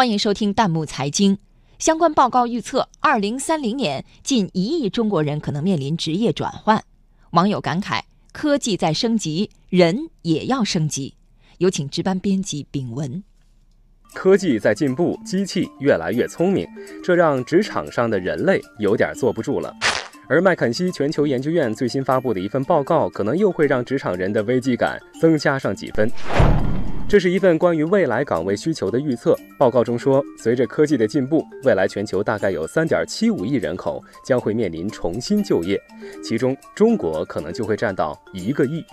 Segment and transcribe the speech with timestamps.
[0.00, 1.36] 欢迎收听弹幕财经。
[1.78, 6.82] 相关报告预测，二零三零年近一亿中国人可能面临职业转换。
[7.32, 8.00] 网友感慨：
[8.32, 11.16] 科技在升级，人也要升级。
[11.58, 13.22] 有请值班编辑丙文。
[14.14, 16.66] 科技在进步，机器越来越聪明，
[17.04, 19.70] 这让职场上的人类有点坐不住了。
[20.30, 26.10] 而麦肯锡全球研究院最新发布的一份报告，可能又会让职场人的危机感增加上几分。
[27.10, 29.36] 这是一份关于未来岗位需求的预测。
[29.58, 35.76] 报告中说，随着科技的进步，未来全球大概有3.75亿人口将会面临重新就业，
[36.22, 38.84] 其中中国可能就会占到一个亿。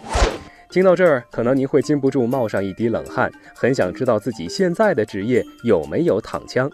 [0.71, 6.67] 听到这儿，可能您会禁不住冒上一滴冷汗，很想知道自己现在的职业有没有躺枪。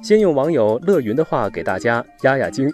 [0.00, 2.72] 先用网友乐云的话给大家压压惊：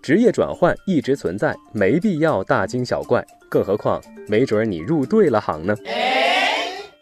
[0.00, 5.76] 职业转换一直存在，没必要大惊小怪，更何况没准你入对了行呢。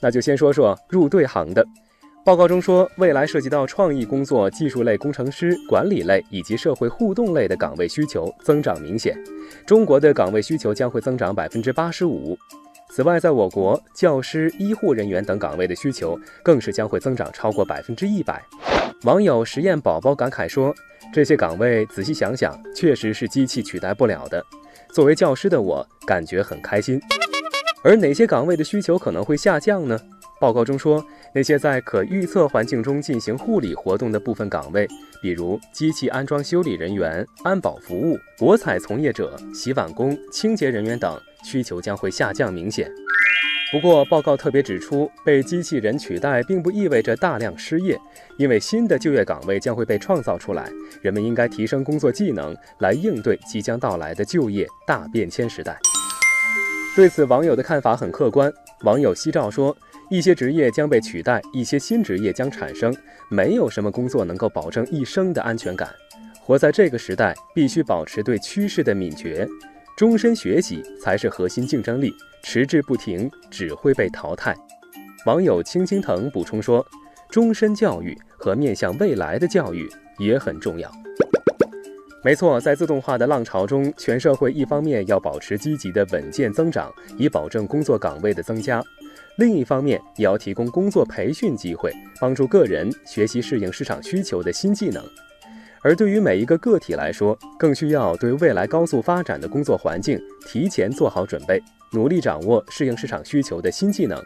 [0.04, 1.66] 那就先说说入对行的。
[2.26, 9.16] 报告中说，未来涉及到创意工作、技术类工程师、管理类以及社会互动类的岗位需求增长明显，
[9.66, 12.36] 中国的岗位需求将会增长百分之八十五。
[12.90, 18.44] 此外，在我国，教师、医护人员等岗位的需求更是将会增长超过百分之一百。
[19.04, 20.74] 网友实验宝宝感慨说
[21.14, 24.44] ：“这些岗位仔细想想，确实是机器取代不了的。
[24.92, 27.00] 作为教师的我，感觉很开心。”
[27.84, 30.00] 而哪些岗位的需求可能会下降呢？
[30.40, 31.04] 报告中说，
[31.34, 34.88] 那些在可预测环境中进行护理活动的部分岗位，
[35.20, 42.90] 比如机器安装修理人员、安保服务、博彩从业者、洗碗工、清洁人员等，需求将会下降明显。
[43.70, 47.98] 不过，报告特别指出，被机器人取代并不意味着大量失业，
[48.38, 50.70] 因为新的就业岗位将会被创造出来，
[51.02, 55.78] 人们应该提升工作技能，来应对即将到来的就业大变迁时代。
[56.94, 58.52] 对此，网友的看法很客观。
[58.82, 59.76] 网友夕照说
[60.08, 62.94] ：“一些职业将被取代，一些新职业将产生，
[63.28, 65.88] 没有什么工作能够保证一生的安全感。
[66.40, 69.44] 活在这个时代，必须保持对趋势的敏觉，
[69.96, 72.14] 终身学习才是核心竞争力。
[72.44, 74.54] 迟滞不停，只会被淘汰。”
[75.26, 76.86] 网友青青藤补充说
[77.28, 80.88] ：“终身教育和面向未来的教育也很重要。”
[82.24, 88.80] 没错，在自动化的浪潮中，全社会一方面要保持积极的稳健增长，以保证工作岗位的增加；
[89.36, 95.04] 另一方面也要提供工作培训机会，帮助个人学习适应市场需求的新技能。
[95.82, 101.62] 而对于每一个个体来说，更需要对未来高速发展的工作环境提前做好准备，
[101.92, 104.18] 努力掌握适应市场需求的新技能。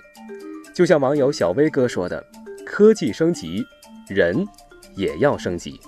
[0.72, 2.24] 就像网友小威哥说的
[2.64, 3.66] ：“科技升级，
[4.08, 4.46] 人
[4.94, 5.80] 也要升级。”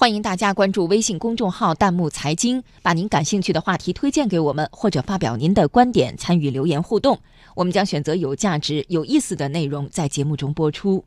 [0.00, 7.20] 欢迎大家关注微信公众号“弹幕财经”，把您感兴趣的话题推荐给我们，或者发表您的观点，参与留言互动。
[7.54, 11.04] 我们将选择有价值、有意思的内容在节目中播出。